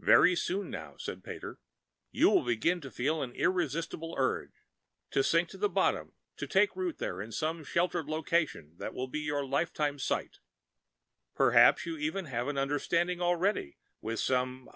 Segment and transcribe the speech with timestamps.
[0.00, 1.60] "Very soon now," said Pater,
[2.10, 4.64] "you will begin feeling an irresistible urge...
[5.12, 9.06] to sink to the bottom, to take root there in some sheltered location which will
[9.06, 10.38] be your lifetime site.
[11.36, 14.68] Perhaps you even have an understanding already with some